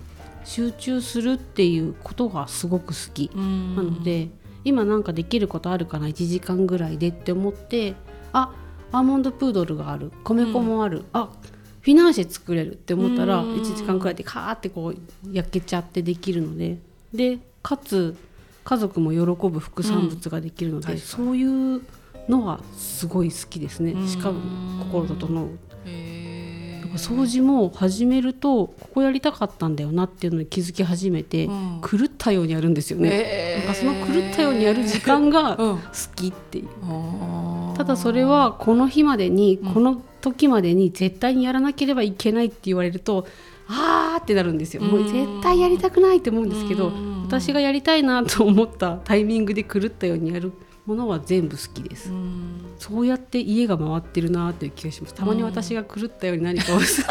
[0.45, 4.29] 集中するっていうことがすごく好き、ななので
[4.65, 7.95] 今なんかできることあるかな1時間ぐらいでって思って
[8.33, 8.53] あ
[8.91, 10.11] アーモンドプードルがある。
[10.25, 11.29] 米粉もある、あ
[11.81, 14.97] フィナンシェ作れるって思ったらうん1時間くらいでカーってこう
[15.33, 16.79] 焼けちゃってできるので。
[17.13, 18.17] でかつ
[18.65, 20.99] 家族も喜ぶ副産物ができるので、うん。
[20.99, 21.83] そういう
[22.29, 23.95] のがすごい好きですね。
[24.07, 24.41] しかも
[24.85, 25.49] 心整う。
[26.95, 31.81] 掃除も始めるとここやりたかったんだよなっていうのに気づき始めて、うん。
[31.81, 33.09] 狂ったようにやるんですよね。
[33.11, 33.65] へー。
[33.65, 35.81] なんかその狂ったようにやる時間が好うん
[36.15, 36.69] きっていう。
[36.83, 37.77] あー。
[37.77, 43.27] ただそれはこの日までに、うんこの時までに絶対にやらなければいけないって言われると
[43.69, 44.83] あーってなるんですよ。
[44.83, 47.23] もう絶対やりたくないって思うんですけどうん。
[47.25, 50.53] 私がやりたいなと思ったタイミングで狂ったようにやる
[50.85, 52.11] ものは全部好きです。
[52.11, 52.75] うん。
[52.79, 55.15] そうやって家が回ってるなっていう気がします。
[55.15, 57.05] たまに私が狂ったように何かをす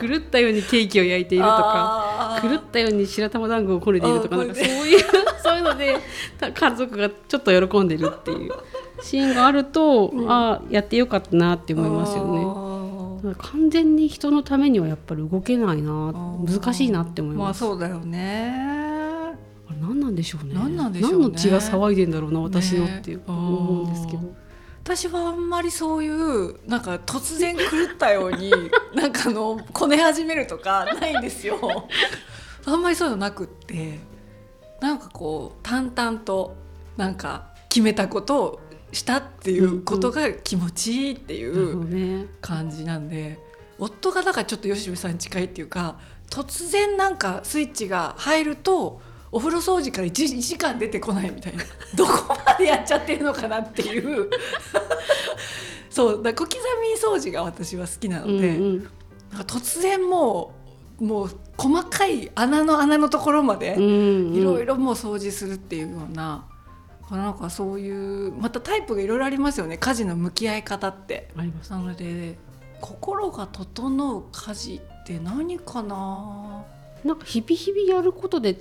[0.00, 5.00] 狂ったようにケーキを焼いているとか、狂ったように白玉団子をこねているとか、なんかそういう
[5.42, 5.98] そういうので。
[6.54, 8.52] 家族がちょっと喜んでるっていう
[9.02, 12.40] シーンがあると、うん、ああやってよかったなって思いますよね。
[13.38, 17.62] 完全に人のためにはやっぱり動けないな難しいなって思います。
[17.62, 18.70] まあ、そうだよね
[19.80, 20.54] 何なんでしょうね。
[20.54, 24.34] 何なんでしょう、ね、何の血が騒いでんだろうな私のって思うんですけど。
[24.82, 28.50] 私はあんまりそういうなんか突然狂ったように
[28.94, 31.58] なんかあのこね始めるとかないんですよ。
[32.66, 34.00] あんまりそういうのなくって
[34.80, 36.56] なんかこう淡々と
[36.96, 38.60] なんか決めたことを
[38.92, 43.38] したっていうことが気持ちいいっていう感じなんで、
[43.78, 45.98] 夫がだからちょっと吉部さんに近いっていうか
[46.28, 49.00] 突然なんかスイッチが入ると
[49.32, 51.62] お風呂掃除から 1, 1時間出てこないみたいな。
[51.94, 54.28] どこまでやっちゃってるのかなっていう。
[55.88, 58.88] そうだ小刻み掃除が私は好きなので、うんうん、
[59.32, 60.52] なんか突然も
[61.00, 66.46] うもう細かい穴の穴のところまでいろいろもう掃除するっていうような。
[67.16, 69.78] なんかそういうまたタイプがいろいろありますよね。
[69.78, 71.28] 家事の向き合い方って。
[71.36, 72.38] ありますなので
[72.80, 76.64] 心が整う家事って何かな。
[77.04, 78.56] なんか日々日々やることで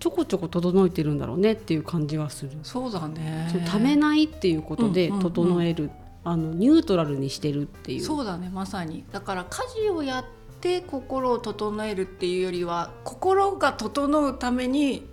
[0.00, 2.52] ちょこちょこ整えてるんだろうねっていう感じはする。
[2.62, 3.48] そうだね。
[3.52, 5.90] そためないっていうことで整える、
[6.24, 8.02] あのニュートラルにしてるっていう。
[8.02, 9.04] そうだねまさに。
[9.12, 10.24] だから家事をやっ
[10.60, 15.06] て心を整えるっていうよりは心が整うために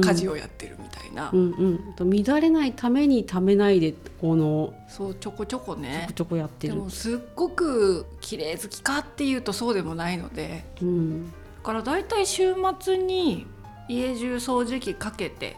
[0.00, 1.94] 家事をやってるみたいな、うんうん。
[1.98, 6.02] うん、乱れないためにためないでこのそうちょこちょこね。
[6.02, 6.74] ちょこちょこやってる。
[6.74, 13.46] でもすっごく綺麗好きかっていうとそうでもないので、うん、だから大体週末に
[13.88, 15.56] 家中掃除機かけて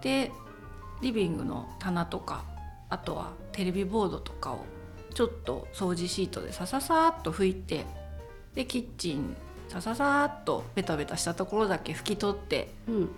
[0.00, 0.30] で
[1.00, 2.44] リビングの棚とか
[2.88, 4.64] あとはテレビボードとかを
[5.14, 7.84] ちょっと掃除シートでさささっと拭いて
[8.54, 9.36] でキッチン
[9.68, 13.08] さささっとベタベタしたところだけ拭き取って、うん、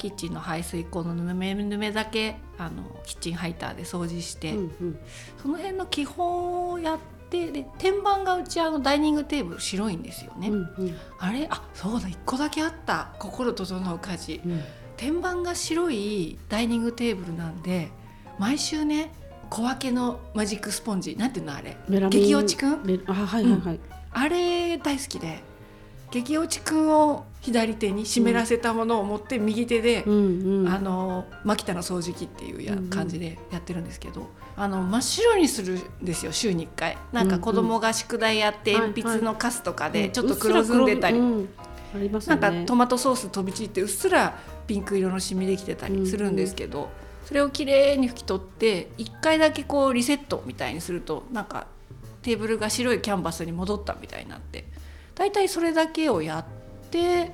[0.00, 4.98] キッチンの排水口のぬめぬめだけあのキッチンハイターで掃除して、うんうん、
[5.42, 11.46] その辺の基本をやってでで天板がうちあのダイニングテーブル白いんですよね、うんうん、あれ？
[11.48, 13.12] あそうだ1個だけあった。
[13.20, 14.60] 心整う家事、うん、
[14.96, 17.92] 天板が白いダイニングテーブルなんで
[18.40, 19.12] 毎週ね
[19.48, 21.14] 小分けのマジックスポンジ。
[21.14, 21.76] なんていうのあれ？
[22.08, 23.04] 激落ちくん？
[23.06, 25.44] あ,、はいはいはい、うん、あれ大好きで
[26.10, 36.98] 激落ちくんを左手に湿らせたものを持って右手で、うんうん、あの牧田の掃除機っていうや感じでやってるんですけど、あの真っ白にするんですよ週に1回。
[37.12, 46.90] なんか子供が宿題やって鉛筆のカスとかでちょっと黒ずんでたり、なんかトマトソース飛び散ってうっすらピンク色のシミできてたりするんですけど、
[47.24, 51.68] それをきれいに拭き取って1回だけこうリセットみたいにするとなんか
[52.22, 54.64] テーブルが白いキャンバスに戻ったみたいになって
[55.20, 57.30] 大体それだけをやって、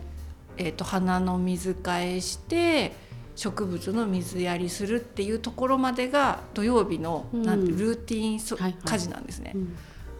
[0.56, 3.06] えー、と花の水替えして。
[3.36, 9.52] 植物の水やりするっていうところまでが土曜日の、うん、なんてルーティン、はい、家事なんですね。
[9.54, 9.76] うん、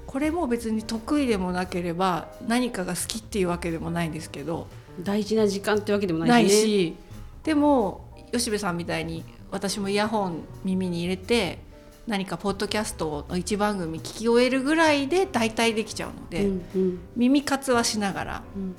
[0.07, 4.67] これも別に得意でもなければ何かが好きっていうわけでもないんですけど
[5.03, 6.97] 大事な時間ってわけでもないし、ね,、し
[7.43, 11.61] でも吉部さんみたいに私もイヤホン耳に入れて
[12.07, 18.77] 何かポッドキャストの一番組聞き終えるぐらいで大体できちゃうので、うんうん、耳活はしながら、うん、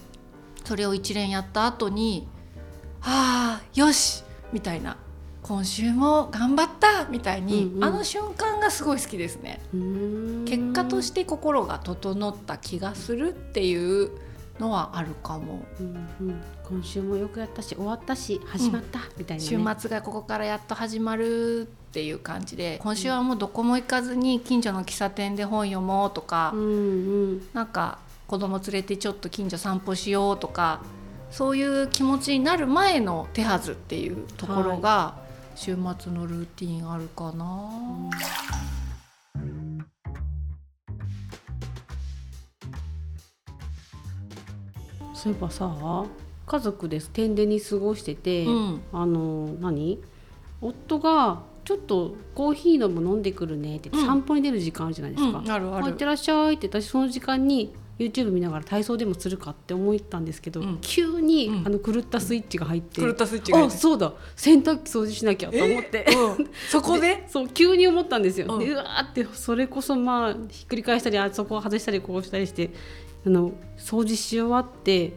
[0.64, 2.28] それを一連やった後に
[3.04, 4.98] 「ああよしみたいな
[5.44, 9.62] 今週も頑張ったみたいに、うんうん、あの瞬間がすごい好きですね。
[10.46, 14.12] 結果として心が整った気がするっていう
[14.60, 26.66] のはあるかも、うんうん、今週もよくやったし終わったし始まった、うん、みたいな、ね、週末がここからやっと始まるっていう感じで今週はもうどこも行かずに近所の喫茶店で本読もうとか、うんう
[27.36, 30.82] ん、なんか子供連れてちょっと近所散歩しようとか
[31.32, 35.16] そういう気持ちになる前の手はずっていうところが、
[35.56, 37.70] 週末のルーティンあるかな。
[45.18, 46.06] そういえばさ
[46.46, 50.00] 家族です天でに過ごしてて、うん、あの何？
[50.62, 55.40] 夫がちょっとコーヒー飲む飲んでくるねって散歩に出る時間あるじゃないですか。
[55.40, 55.90] うん、あるある。
[55.90, 64.14] いってらっしゃいって私その時間に YouTube 見ながら体操でもするかって思ったんですけど、うん、急に、あの狂ったスイッチが入って、狂ったスイッチがあそうだ。
[64.36, 66.06] 洗濯機掃除しなきゃと思って、
[66.38, 72.70] うん、そこでそう急に思ったんですよ、うん、でうわーってそれこそまあひっくり返したりあそこを外したりこうしたりして
[73.28, 75.14] あの掃除し終わって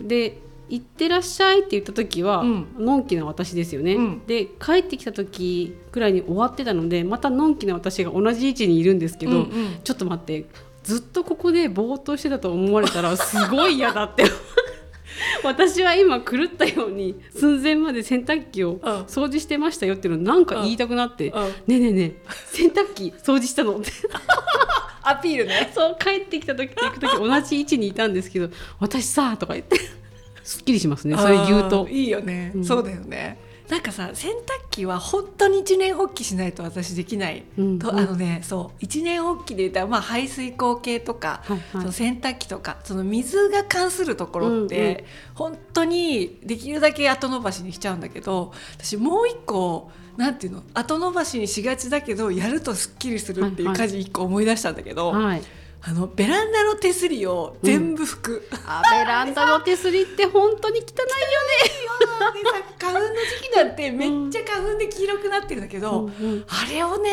[0.00, 10.46] で行ってらっしゃいって言った時は、うん、のんきな私ですよね、うん、で帰ってきた時くらいに終わってたのでまたのんきな私が同じ位置にいるんですけど、うんうん、ちょっと待って
[10.84, 14.24] ずっとここでぼーっとしてたと思われたら すごい嫌だって。
[15.44, 21.42] 私は今狂ったように寸前まで洗濯機を掃除してましたよっていうのなんか言いたくなって「うん。
[21.42, 21.48] うん。
[21.48, 23.92] ねえねえねえ洗濯機掃除したの?」って
[25.04, 25.70] アピールね。
[25.74, 28.48] そう帰ってきた時と 行く時同じ位置にいたんですけど
[28.80, 29.78] 「私さ」とか言って
[30.42, 31.16] すっきりしますね。
[31.16, 31.88] それ言うと。
[31.88, 32.64] いいよね、うん。
[32.64, 33.38] そうだよね。
[33.68, 34.34] なんかさ洗濯
[34.70, 37.78] 機は本当に一年発起しないと私できない、うんうん。
[37.78, 41.62] とあのねそう一年発起で言ったら、まあ、排水口系とか、はいはい。
[41.72, 45.04] その洗濯機とかその水が関するところって、うんうん。
[45.34, 50.62] 本当にできるだけ後延ばしにしちゃうんだけど私もう一個なんていうの？
[50.74, 53.88] 後延ばしにしがちだけどやるとすっきりするっていうはいはい。
[53.88, 55.42] 家事一個思い出したんだけど、はい、
[55.82, 58.48] あのベランダの手すりを全部拭く。
[58.66, 60.94] あベランダの手すりって本当に汚いよね。
[62.78, 66.44] 花粉の時期だってめっちゃ花粉で黄色くなってるんだけど、うんうん。
[66.48, 67.10] あれをね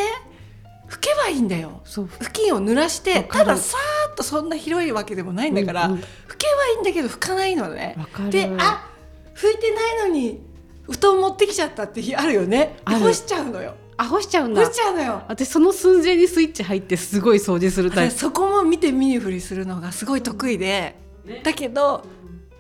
[0.89, 1.81] 拭けばいいんだよ。
[1.85, 5.99] 布巾を濡らしてたださーっとそんな広いわけでもないんだから、うんうん。
[5.99, 6.03] 拭
[6.37, 7.95] けばいいんだけど拭かないのね。
[8.29, 8.87] であ
[9.33, 10.41] 拭いてないのに
[10.89, 12.77] 布団持ってきちゃったって日あるよね。
[12.85, 13.75] 干しちゃうのよ。
[13.97, 14.65] あ干しちゃうんだ。
[14.65, 15.21] 干しちゃうのよ。
[15.27, 18.15] 私その寸前にスイッチ入ってすごい掃除するタイプ。
[18.15, 20.95] 私そこも見て見ぬふりするのがすごい得意で、
[21.43, 22.03] だけど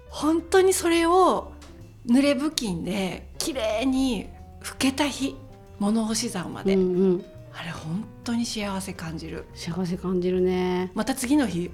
[0.09, 1.51] 本当にそれを
[2.07, 4.27] 濡れ布巾で綺麗に
[4.61, 5.35] 拭けた日
[5.79, 7.25] 物干し竿まで、うんうん。
[7.53, 9.45] あれ本当に幸せ感じる。
[9.55, 10.91] 幸せ感じるね。
[10.93, 11.71] また次の日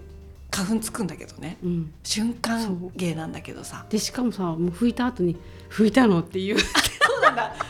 [0.49, 1.57] 花粉つくんだけどね。
[1.63, 1.93] うん。
[2.03, 3.85] 瞬間芸なんだけどさ。
[3.89, 5.35] でしかもさもう拭いた後に
[5.69, 6.59] 拭いたのっていう。
[6.59, 6.65] そ
[7.19, 7.53] うなんだ。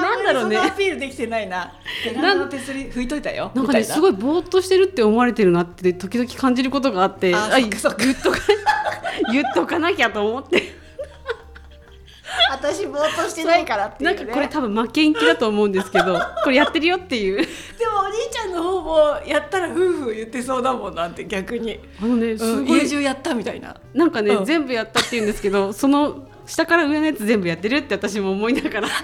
[0.00, 0.56] なんだろうね。
[0.56, 1.72] アピールできてないな。
[2.04, 3.50] ベランダの手すり拭いといたよ。
[3.54, 8.40] なんかねすごいぼーっとしてるって思われてるなって時々感じることがあってああそっかそっか
[9.32, 10.85] 言っとかなきゃと思って
[12.50, 17.36] 私ぼーっとしてないからっていう、ね、なんかこれ多分負けん気だと思うんですけど これやってるよっていう。
[17.36, 22.80] でもお兄ちゃんの方もやったら夫婦言ってそうだもんなんて逆に、あのねすうんごい。
[22.80, 23.76] 家中やったみたいな。
[23.94, 24.44] なんかね、うん。
[24.44, 28.88] 全部やったって言うんですけどその下から上のやつ全部やってるって私も思いながら。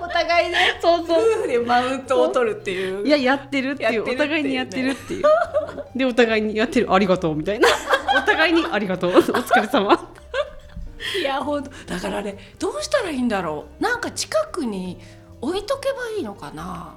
[0.00, 1.18] お互いねそうそう。
[1.18, 3.06] 夫婦でマウントを取るっていう。
[3.06, 3.94] いややってるっていう。
[3.94, 4.16] やってるっていうね。
[4.16, 5.22] お互いにやってるっていう。
[5.94, 6.92] でお互いにやってる。
[6.92, 7.68] ありがとうみたいな。
[8.16, 9.10] お互いにありがとう。
[9.12, 10.08] お疲れ様
[11.20, 11.70] いやほんと。
[11.86, 13.82] だからねどうしたらいいんだろう。
[13.82, 14.98] なんか近くに
[15.40, 16.96] 置いとけばいいのかな。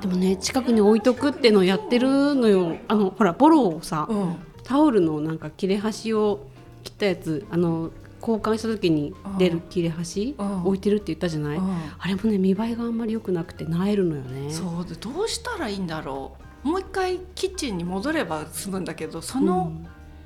[0.00, 2.76] でもね近くに置いとくってのやってるのよ。
[2.88, 4.36] あのほらボロをさ、うん。
[4.64, 6.46] タオルのなんか切れ端を
[6.82, 10.64] 切ったやつあの交換した時に出る切れ端、うん。
[10.64, 11.76] 置いてるって言ったじゃない、うん。
[11.98, 14.50] あれもね見栄えがあんまり良くなくてなえるのよね。
[14.50, 16.68] そうでどうしたらいいんだろう。
[16.68, 19.72] もう一回キッチンに戻れば済むんだけどその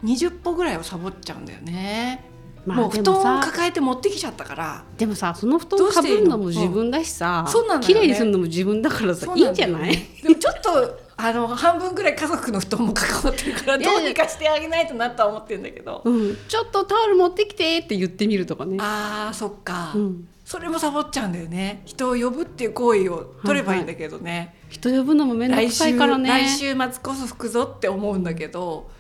[0.03, 2.25] 20歩ぐらいをサボっちゃうんだよね、
[2.65, 4.85] まもう布団を抱えて持ってきちゃったから。
[4.97, 7.87] でもさその布団かぶるのも自分だしさ、そうなのよね。
[7.87, 9.97] 綺麗にするのも自分だからさ、そういいんじゃない？
[10.23, 16.03] でもちょっとあの半分ぐらい家族の布団も関わってるからどうにかしてあげないとなとは思ってるんだけど。
[16.05, 18.77] うん、ちょっとタオル持ってきてって言ってみるとかね。
[18.81, 21.83] あーそっか、うん、それもサボっちゃうんだよね。
[21.85, 26.29] 人を呼ぶっていう行為を取ればいいんだけどね、人呼ぶのもめんどくさいからね。
[26.29, 28.91] 来週末こそ拭くぞって思うんだけど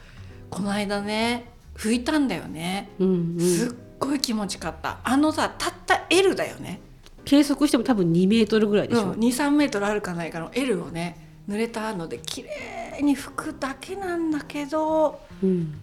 [0.50, 4.98] この間ね拭いたんだよね、うんうん、すっごい気持ちかった。
[5.04, 6.80] あのさたった L だよね、
[7.24, 9.12] 計測しても多分2メートルぐらいでしょ。
[9.12, 11.16] うん、23メートルあるかないかの L をね
[11.48, 15.74] 濡れたので綺麗に拭くだけなんだけどうん。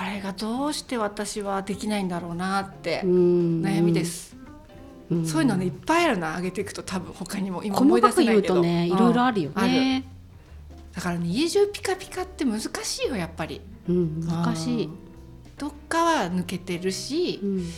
[0.00, 3.62] あれがどうして私はできないんだろうなってうん。
[3.62, 4.04] 悩みで。
[4.04, 4.36] す、
[5.10, 5.26] うん。
[5.26, 8.54] そういうのねいっぱいあるな上げていくと多分他にも今思い出細かく言せないうけど。
[8.56, 10.04] とね、いろいろあるよね。
[10.94, 13.60] だからね家中ピカピカって難しいよやっぱり。
[13.88, 14.84] うん、難しい。
[14.84, 14.98] うん。
[15.58, 17.72] どっかは抜けてるしう、ん、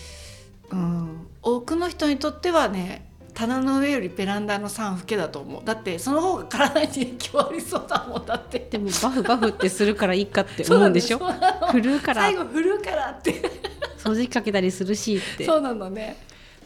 [0.71, 5.65] うん、多くの人にとってはね棚の上よりベランダの3拭けだと思う。
[5.65, 8.59] だってその方が体に影響ありそうだもんだって。
[8.71, 11.19] でもバフバフってするからいいかって思うんでしょ？
[11.19, 12.23] そうるから。
[12.23, 13.41] 最後振るからって。
[13.99, 15.47] 掃除機かけたりするしって。
[15.47, 16.17] そうなのね。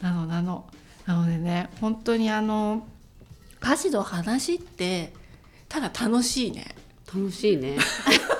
[0.01, 0.65] なのなの。
[1.05, 2.85] なのでね本当にあの
[3.61, 5.13] 家事の話って
[5.69, 6.75] ただ楽しいね。
[7.07, 7.77] 楽しいね。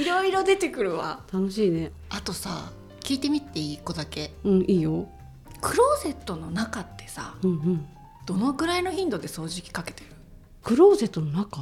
[0.00, 1.92] いろいろ出てくるわ楽しいね。
[2.08, 5.06] あとさ聞いてみていい子だけうん、いいよ。
[5.60, 7.86] クローゼットの中ってさうんうん。
[8.24, 10.06] どのぐらいの頻度で掃除機かけてる？
[10.62, 11.60] クローゼットの中？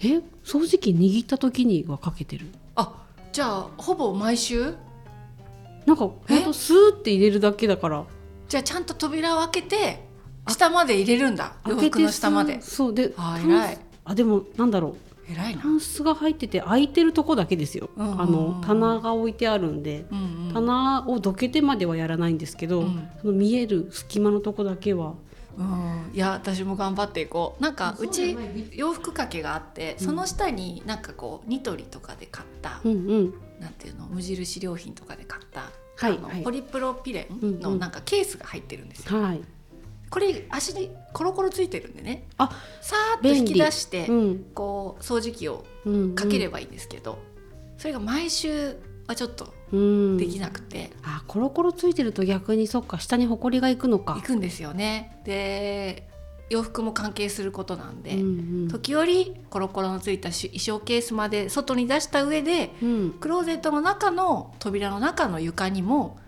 [0.00, 2.46] え、掃除機握った時にはかけてる？
[2.76, 2.92] あ
[3.32, 4.74] じゃあほぼ毎週？
[5.86, 8.04] なんかほんとスーって入れるだけだから。
[8.48, 10.04] じゃあちゃんと扉を開けて
[10.48, 14.96] 下まで入れるんだ洋服の下までそうであ偉いあでもなんだろう
[15.32, 15.62] 偉いな。
[15.62, 18.20] タンスが入ってて空いてるとこだけですよ、うんうんうん。
[18.20, 20.52] あの棚が置いてあるんで、うんうん。
[20.52, 23.08] 棚をどけてまではやらないんですけど、うん。
[23.20, 25.14] その見える隙間のとこだけは。
[25.58, 27.62] うん、いや私も頑張っていこう。
[27.62, 28.36] なんかうち
[28.72, 39.20] 洋服掛けがあって、その下になんかこうニトリとかで買った、うんうん、なんていうの無印良品とかで買った、はい、あの、はい、ポリプロピレンのなんかケースが入ってるんですよ。
[39.20, 39.42] はい
[40.10, 42.24] これ足にコロコロついてるんでね。
[42.36, 42.50] あ
[42.80, 45.64] さーっと引き出して、うん、こう掃除機を
[46.14, 54.16] かければいいんですけど、うんうん、それが毎週はちょっとできなくて、あコロコロついてると逆にそっか下にほこりがいくのか。
[54.18, 55.20] いくんですよね。
[55.24, 56.08] で
[56.48, 58.22] 洋服も関係することなんで、うんう
[58.64, 66.18] ん、時折コロコロのついた衣装ケースまで外に出した上で、うん、クローゼットの中の扉の中の床にも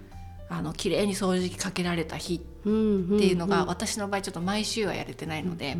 [0.52, 5.76] あの綺麗に掃除機かけられた日っていうのが、私の場合ちょっと毎週はやれてないので、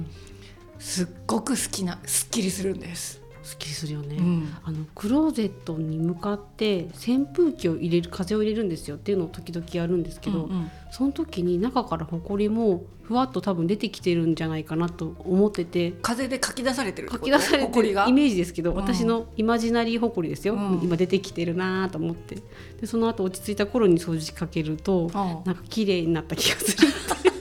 [0.79, 3.22] すっごく好きなすっきりするんです。
[3.43, 22.37] すっきりするよね、うん、あのクローゼットに向かって扇風機を入れる風を入れるんですよっていうのを時々やるんですけど、うんうん、その時に中からほこりもふわっと多分出てきてるんじゃないかなと思ってて風でかき出されてるかき出されてるイメージですけど、うん、私のイマジナリーほこりですよ、うん、今出てきてるなと思って。
[22.81, 27.32] でその後落ち着いた頃に掃除かけると、うん、なんか綺麗になった気がする吉部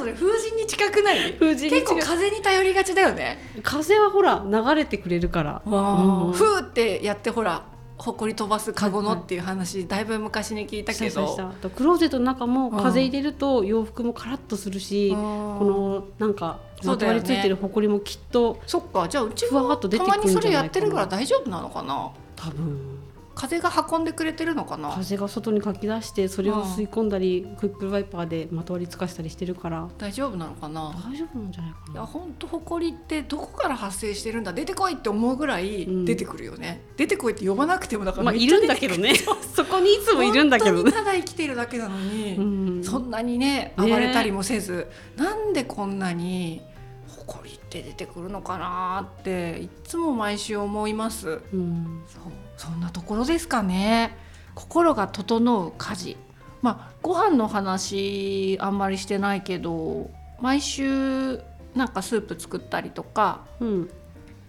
[0.00, 1.34] それ風神に近くない？
[1.34, 3.38] 風神結構風に頼りがちだよね。
[3.62, 7.66] 風はほら流れてくれるから、うん、ってやってほら
[7.98, 11.36] ほこり飛ばすカゴのっていう話、はいはい、だいぶ昔に聞いたけど。
[11.76, 19.06] クローゼットの中も風入れると洋服もカラッとするし、うん、このなんかまとわりついてるほこりもきっと、そっか。
[19.06, 22.10] じゃあうちもたまにそれやってるから大丈夫なのかな？
[22.36, 22.99] 多分
[23.40, 24.90] 風が運んでくれてるのかな？
[24.90, 29.88] 風が外にかき出してそれを吸い込んだり、クイックルワイパーでまとわりつかしたりしてるから。
[29.96, 30.94] 大丈夫なのかな？
[31.10, 31.92] 大丈夫なんじゃないかな。
[31.94, 34.52] いや本当埃ってどこから発生してるんだ？
[34.52, 39.14] 出てこいって思うぐらい出てくるよね、うん、出てこいって呼ばなくてもだからまあいるんだけどね。
[39.56, 42.42] そこにいつもいるんだけどただ生きてるだけなのに、う
[42.80, 46.60] ん、そんなにね暴れたりもせず、ね、なんでこんなに
[47.06, 52.22] 埃って出てくるのかなっていつも毎週思います、うん、そう
[52.60, 54.14] そんなところですかね。
[54.54, 56.16] 心が整う家事。
[56.60, 60.10] まあご飯の話あんまりしてないけど
[60.42, 61.40] 毎週
[61.74, 63.90] なんかスープ作ったりとか、うん、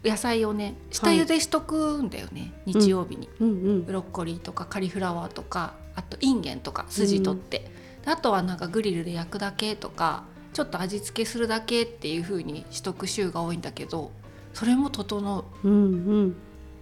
[0.04, 3.50] 野菜をね下茹でしとくんだよね、はい、日曜日に、うん。
[3.50, 7.72] うんうん、ブロッコリーとかカリフラワーとかあとインゲンとか筋取って、
[8.06, 14.12] うん、あとはなんかグリルで焼くだけとかちょっと味付けするだけっていう風にしとく週が多いんだけど
[14.54, 15.68] それも整う。
[15.68, 16.36] うんうん、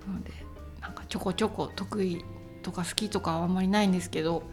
[0.08, 0.49] なので
[0.82, 2.24] なんかちょこちょこ得意
[2.62, 4.44] とか好きとかはあんまりないんですけど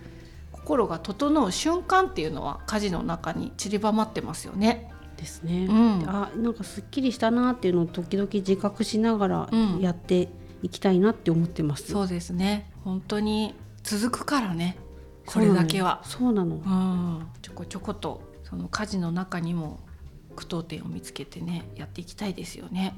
[0.53, 4.91] 心が整う瞬間っていうのは家事の中に散りばまってますよね。
[5.17, 5.67] ですね。
[5.67, 9.51] うん、あなんかすっきりしたなっていうのを時々自覚しながら
[9.81, 10.29] やって
[10.63, 11.85] いきたいなって思ってます。
[11.85, 12.71] うん、そうですね。
[12.85, 14.77] 本当に続くからね。
[15.25, 16.03] これだけは。
[16.05, 16.57] そうなの。
[16.57, 19.81] うん、ちょこちょことその家事の中にも
[20.35, 22.95] 句読点を見つけてねやっていきたいですよね。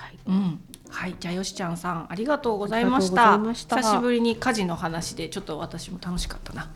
[0.00, 3.38] はい、うん、はい、じゃあよしちゃんさんありがとうございました。
[3.52, 6.70] 久しぶりに家事の話でちょっと私も楽しかったな。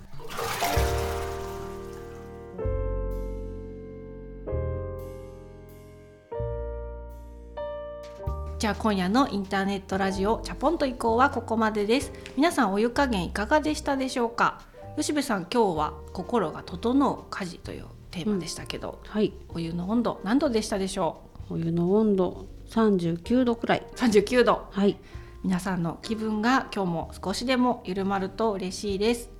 [8.58, 12.12] じゃあ今夜のインターネットラジオチャポンと移行はここまでです。
[12.36, 14.60] 皆さんお湯加減いかがでしたでしょうか？
[14.96, 21.20] 吉部さん今日は心が整う家事というテーマでしたけど、うん、はい、お湯の温度何度でしたでしょ
[21.50, 21.54] う？
[21.54, 23.86] お湯の温度39度くらい。
[23.94, 24.66] 39度。
[24.70, 24.96] はい。
[25.44, 29.30] 皆さんの気分が今日も少しでも緩まると嬉しいです。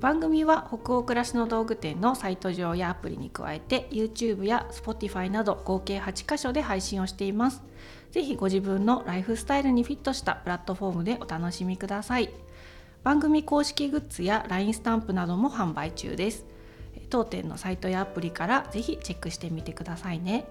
[0.00, 7.62] 番組は北欧暮らしの道具店のサイト上やアプリに加えて YouTube や Spotify など合計8カ所で配信をしています。
[8.10, 12.30] ぜひご自分のライフスタイルにフィットしたプラットフォームでお楽しみください。
[13.04, 16.46] 番組公式グッズや LINE スタンプなども販売中です。
[17.12, 20.46] 当店のサイトやアプリからぜひチェックしてみてくださいね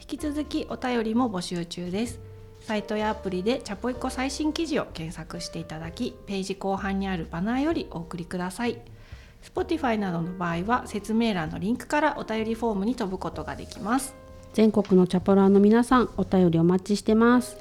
[0.00, 2.20] 引き続きお便りも募集中です。
[2.60, 8.78] サイトやアプリでチャポイコ最新記事を検索していただきページ後半にあるバナーよりお送りください。
[9.42, 14.14] Spotify などの場合は説明欄のリンクからお便りフォームに飛ぶことができます。
[14.52, 17.56] 全国のチャポラーの皆さんお便りお待ちしてます。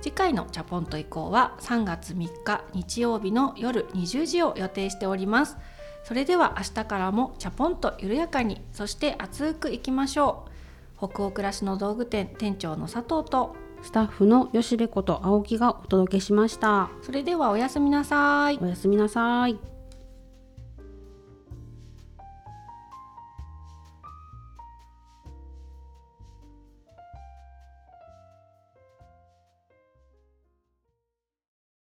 [0.00, 5.56] 次回のチャポンと以降は3月3日日曜日の夜20時を予定しております。
[6.04, 10.57] それでは明日からもチャポンと緩やかにそして熱くいきましょう
[10.98, 16.90] 北欧暮らしの道具店店長の佐藤とスタッフの吉部こと青木がお届けしました。
[17.02, 18.58] それではおやすみなさい。
[18.60, 19.77] おやすみなさい